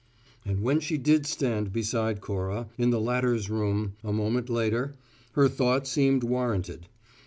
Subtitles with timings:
[0.43, 4.95] And when she did stand beside Cora, in the latter's room, a moment later,
[5.33, 6.87] her thought seemed warranted.